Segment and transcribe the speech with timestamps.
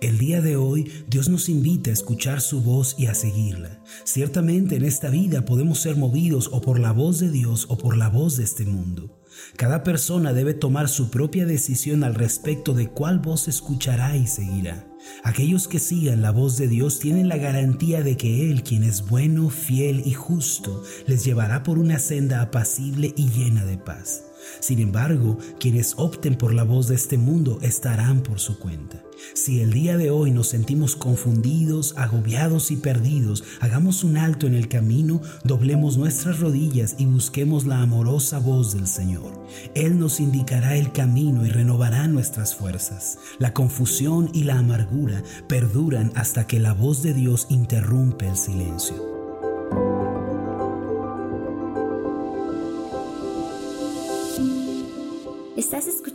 [0.00, 3.82] El día de hoy Dios nos invita a escuchar su voz y a seguirla.
[4.04, 7.96] Ciertamente en esta vida podemos ser movidos o por la voz de Dios o por
[7.96, 9.22] la voz de este mundo.
[9.56, 14.86] Cada persona debe tomar su propia decisión al respecto de cuál voz escuchará y seguirá.
[15.22, 19.06] Aquellos que sigan la voz de Dios tienen la garantía de que Él, quien es
[19.06, 24.24] bueno, fiel y justo, les llevará por una senda apacible y llena de paz.
[24.60, 29.02] Sin embargo, quienes opten por la voz de este mundo estarán por su cuenta.
[29.34, 34.54] Si el día de hoy nos sentimos confundidos, agobiados y perdidos, hagamos un alto en
[34.54, 39.46] el camino, doblemos nuestras rodillas y busquemos la amorosa voz del Señor.
[39.74, 43.18] Él nos indicará el camino y renovará nuestras fuerzas.
[43.38, 49.15] La confusión y la amargura perduran hasta que la voz de Dios interrumpe el silencio.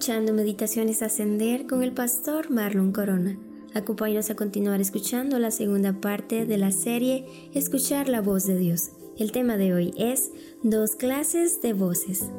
[0.02, 3.38] Escuchando Meditaciones Ascender con el pastor Marlon Corona.
[3.76, 8.94] Acompáñanos a continuar escuchando la segunda parte de la serie Escuchar la voz de Dios.
[9.20, 10.32] El tema de hoy es
[10.64, 12.32] dos clases de voces.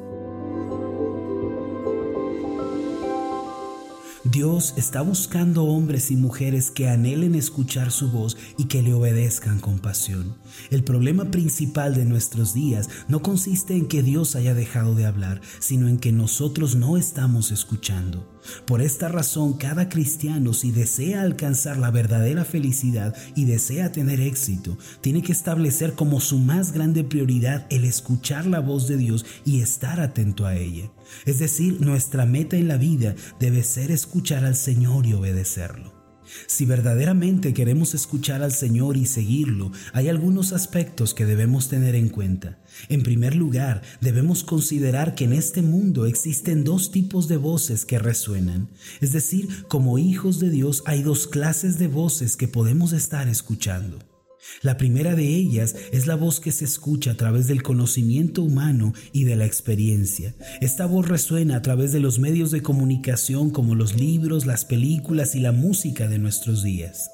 [4.25, 9.59] Dios está buscando hombres y mujeres que anhelen escuchar su voz y que le obedezcan
[9.59, 10.37] con pasión.
[10.71, 15.41] El problema principal de nuestros días no consiste en que Dios haya dejado de hablar,
[15.59, 18.32] sino en que nosotros no estamos escuchando.
[18.67, 24.79] Por esta razón, cada cristiano, si desea alcanzar la verdadera felicidad y desea tener éxito,
[25.01, 29.61] tiene que establecer como su más grande prioridad el escuchar la voz de Dios y
[29.61, 30.91] estar atento a ella.
[31.27, 36.02] Es decir, nuestra meta en la vida debe ser escuchar al Señor y obedecerlo.
[36.47, 42.09] Si verdaderamente queremos escuchar al Señor y seguirlo, hay algunos aspectos que debemos tener en
[42.09, 42.59] cuenta.
[42.89, 47.99] En primer lugar, debemos considerar que en este mundo existen dos tipos de voces que
[47.99, 48.69] resuenan.
[49.01, 54.12] Es decir, como hijos de Dios hay dos clases de voces que podemos estar escuchando.
[54.63, 58.93] La primera de ellas es la voz que se escucha a través del conocimiento humano
[59.13, 60.35] y de la experiencia.
[60.61, 65.35] Esta voz resuena a través de los medios de comunicación como los libros, las películas
[65.35, 67.11] y la música de nuestros días.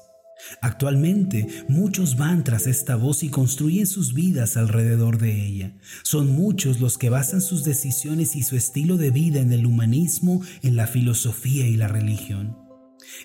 [0.61, 5.73] Actualmente muchos van tras esta voz y construyen sus vidas alrededor de ella.
[6.03, 10.41] Son muchos los que basan sus decisiones y su estilo de vida en el humanismo,
[10.63, 12.68] en la filosofía y la religión.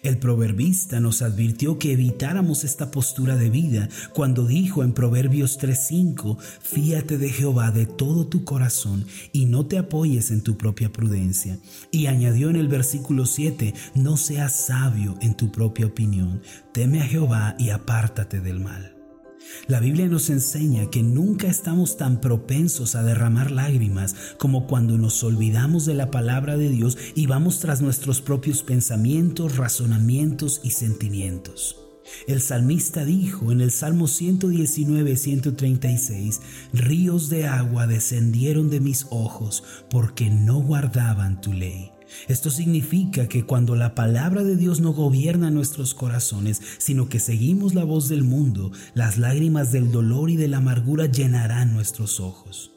[0.03, 6.39] El proverbista nos advirtió que evitáramos esta postura de vida cuando dijo en Proverbios 3:5,
[6.39, 11.59] fíate de Jehová de todo tu corazón y no te apoyes en tu propia prudencia.
[11.91, 17.07] Y añadió en el versículo 7, no seas sabio en tu propia opinión, teme a
[17.07, 18.94] Jehová y apártate del mal.
[19.67, 25.23] La Biblia nos enseña que nunca estamos tan propensos a derramar lágrimas como cuando nos
[25.25, 31.79] olvidamos de la palabra de Dios y vamos tras nuestros propios pensamientos, razonamientos y sentimientos.
[32.27, 36.41] El salmista dijo en el Salmo 119-136,
[36.73, 41.94] ríos de agua descendieron de mis ojos porque no guardaban tu ley.
[42.29, 47.75] Esto significa que cuando la palabra de Dios no gobierna nuestros corazones, sino que seguimos
[47.75, 52.73] la voz del mundo, las lágrimas del dolor y de la amargura llenarán nuestros ojos.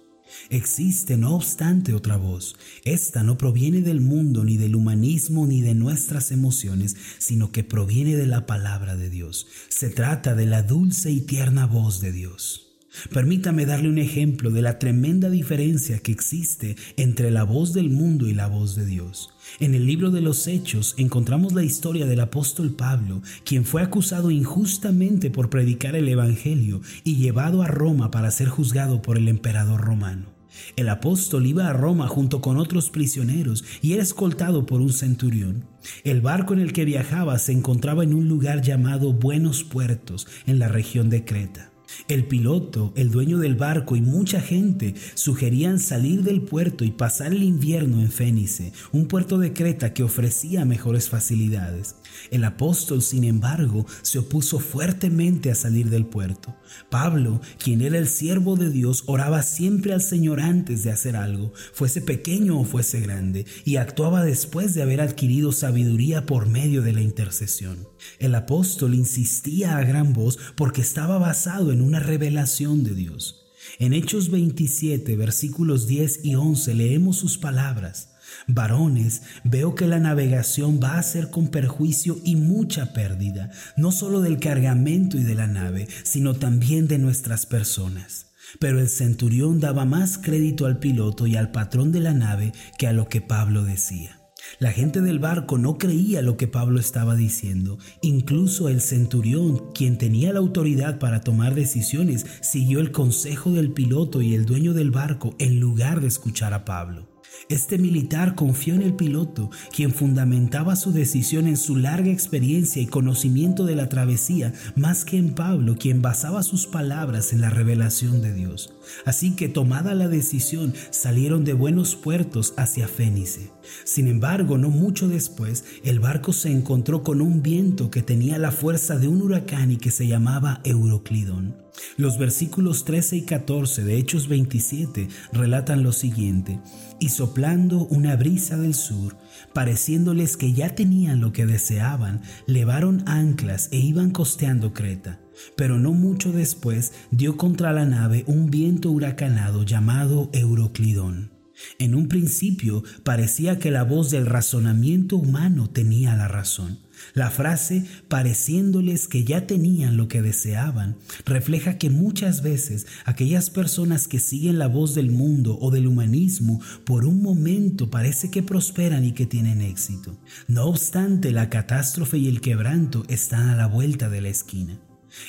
[0.50, 2.56] Existe, no obstante, otra voz.
[2.84, 8.16] Esta no proviene del mundo, ni del humanismo, ni de nuestras emociones, sino que proviene
[8.16, 9.48] de la palabra de Dios.
[9.70, 12.67] Se trata de la dulce y tierna voz de Dios.
[13.12, 18.28] Permítame darle un ejemplo de la tremenda diferencia que existe entre la voz del mundo
[18.28, 19.30] y la voz de Dios.
[19.60, 24.32] En el libro de los Hechos encontramos la historia del apóstol Pablo, quien fue acusado
[24.32, 29.82] injustamente por predicar el Evangelio y llevado a Roma para ser juzgado por el emperador
[29.82, 30.38] romano.
[30.76, 35.66] El apóstol iba a Roma junto con otros prisioneros y era escoltado por un centurión.
[36.04, 40.60] El barco en el que viajaba se encontraba en un lugar llamado Buenos Puertos, en
[40.60, 41.77] la región de Creta.
[42.08, 47.34] El piloto, el dueño del barco y mucha gente sugerían salir del puerto y pasar
[47.34, 51.96] el invierno en Fénice, un puerto de Creta que ofrecía mejores facilidades.
[52.32, 56.56] El apóstol, sin embargo, se opuso fuertemente a salir del puerto.
[56.90, 61.54] Pablo, quien era el siervo de Dios, oraba siempre al Señor antes de hacer algo,
[61.74, 66.94] fuese pequeño o fuese grande, y actuaba después de haber adquirido sabiduría por medio de
[66.94, 67.88] la intercesión.
[68.20, 73.46] El apóstol insistía a gran voz porque estaba basado en una revelación de Dios.
[73.78, 78.10] En Hechos 27, versículos 10 y 11 leemos sus palabras.
[78.48, 84.22] Varones, veo que la navegación va a ser con perjuicio y mucha pérdida, no solo
[84.22, 88.26] del cargamento y de la nave, sino también de nuestras personas.
[88.60, 92.88] Pero el centurión daba más crédito al piloto y al patrón de la nave que
[92.88, 94.17] a lo que Pablo decía.
[94.60, 97.78] La gente del barco no creía lo que Pablo estaba diciendo.
[98.02, 104.22] Incluso el centurión, quien tenía la autoridad para tomar decisiones, siguió el consejo del piloto
[104.22, 107.17] y el dueño del barco en lugar de escuchar a Pablo.
[107.50, 112.88] Este militar confió en el piloto, quien fundamentaba su decisión en su larga experiencia y
[112.88, 118.22] conocimiento de la travesía, más que en Pablo, quien basaba sus palabras en la revelación
[118.22, 118.74] de Dios.
[119.06, 123.52] Así que tomada la decisión, salieron de buenos puertos hacia Fénice.
[123.84, 128.52] Sin embargo, no mucho después, el barco se encontró con un viento que tenía la
[128.52, 131.68] fuerza de un huracán y que se llamaba Euroclidón.
[131.96, 136.60] Los versículos 13 y 14 de Hechos 27 relatan lo siguiente,
[137.00, 139.16] y soplando una brisa del sur,
[139.54, 145.20] pareciéndoles que ya tenían lo que deseaban, levaron anclas e iban costeando Creta.
[145.56, 151.37] Pero no mucho después dio contra la nave un viento huracanado llamado Euroclidón.
[151.80, 156.80] En un principio parecía que la voz del razonamiento humano tenía la razón.
[157.14, 160.96] La frase pareciéndoles que ya tenían lo que deseaban
[161.26, 166.60] refleja que muchas veces aquellas personas que siguen la voz del mundo o del humanismo
[166.86, 170.18] por un momento parece que prosperan y que tienen éxito.
[170.48, 174.80] No obstante, la catástrofe y el quebranto están a la vuelta de la esquina.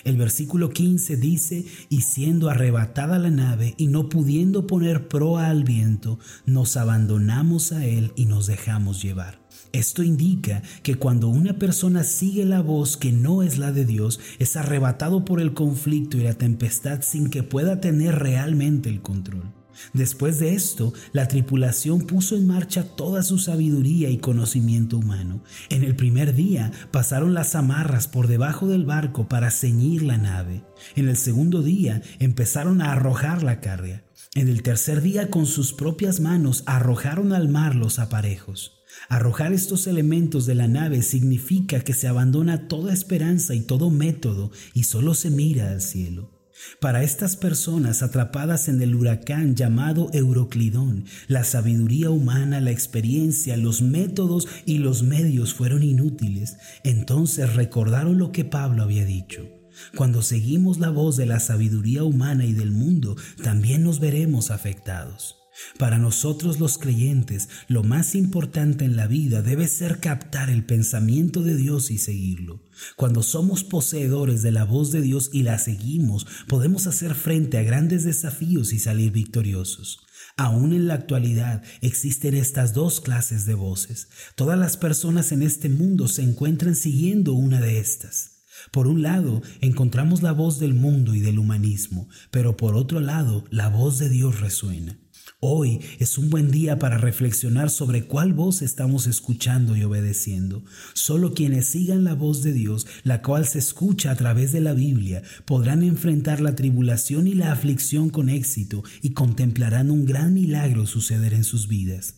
[0.04, 5.64] El versículo 15 dice, y siendo arrebatada la nave y no pudiendo poner proa al
[5.64, 9.40] viento, nos abandonamos a él y nos dejamos llevar.
[9.72, 14.18] Esto indica que cuando una persona sigue la voz que no es la de Dios,
[14.38, 19.57] es arrebatado por el conflicto y la tempestad sin que pueda tener realmente el control.
[19.92, 25.42] Después de esto, la tripulación puso en marcha toda su sabiduría y conocimiento humano.
[25.70, 30.64] En el primer día pasaron las amarras por debajo del barco para ceñir la nave.
[30.96, 34.04] En el segundo día empezaron a arrojar la carga.
[34.34, 38.74] En el tercer día con sus propias manos arrojaron al mar los aparejos.
[39.08, 44.50] Arrojar estos elementos de la nave significa que se abandona toda esperanza y todo método
[44.74, 46.37] y solo se mira al cielo.
[46.80, 53.82] Para estas personas atrapadas en el huracán llamado Euroclidón, la sabiduría humana, la experiencia, los
[53.82, 56.56] métodos y los medios fueron inútiles.
[56.84, 59.48] Entonces recordaron lo que Pablo había dicho.
[59.96, 65.37] Cuando seguimos la voz de la sabiduría humana y del mundo, también nos veremos afectados.
[65.78, 71.42] Para nosotros los creyentes, lo más importante en la vida debe ser captar el pensamiento
[71.42, 72.62] de Dios y seguirlo.
[72.96, 77.62] Cuando somos poseedores de la voz de Dios y la seguimos, podemos hacer frente a
[77.62, 80.00] grandes desafíos y salir victoriosos.
[80.36, 84.08] Aún en la actualidad existen estas dos clases de voces.
[84.36, 88.38] Todas las personas en este mundo se encuentran siguiendo una de estas.
[88.70, 93.44] Por un lado, encontramos la voz del mundo y del humanismo, pero por otro lado,
[93.50, 94.98] la voz de Dios resuena.
[95.40, 100.64] Hoy es un buen día para reflexionar sobre cuál voz estamos escuchando y obedeciendo.
[100.94, 104.72] Solo quienes sigan la voz de Dios, la cual se escucha a través de la
[104.72, 110.86] Biblia, podrán enfrentar la tribulación y la aflicción con éxito y contemplarán un gran milagro
[110.86, 112.16] suceder en sus vidas.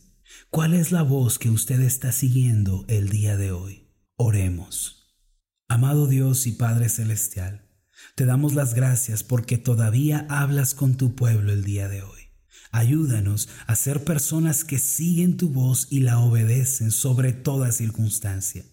[0.49, 3.91] ¿Cuál es la voz que usted está siguiendo el día de hoy?
[4.17, 5.15] Oremos.
[5.69, 7.67] Amado Dios y Padre Celestial,
[8.15, 12.20] te damos las gracias porque todavía hablas con tu pueblo el día de hoy.
[12.73, 18.65] Ayúdanos a ser personas que siguen tu voz y la obedecen sobre toda circunstancia.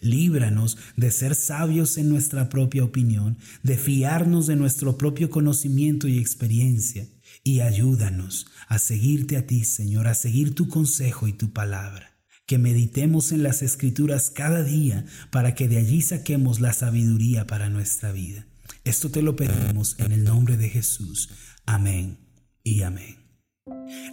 [0.00, 6.18] Líbranos de ser sabios en nuestra propia opinión, de fiarnos de nuestro propio conocimiento y
[6.18, 7.08] experiencia,
[7.42, 12.12] y ayúdanos a seguirte a ti, Señor, a seguir tu consejo y tu palabra.
[12.44, 17.70] Que meditemos en las escrituras cada día para que de allí saquemos la sabiduría para
[17.70, 18.46] nuestra vida.
[18.84, 21.30] Esto te lo pedimos en el nombre de Jesús.
[21.64, 22.18] Amén
[22.62, 23.25] y amén.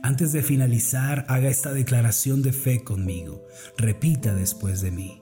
[0.01, 3.45] Antes de finalizar, haga esta declaración de fe conmigo.
[3.77, 5.21] Repita después de mí.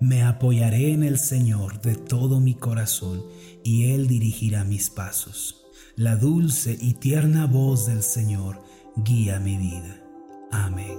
[0.00, 3.24] Me apoyaré en el Señor de todo mi corazón
[3.62, 5.66] y Él dirigirá mis pasos.
[5.96, 8.62] La dulce y tierna voz del Señor
[8.96, 10.02] guía mi vida.
[10.50, 10.98] Amén.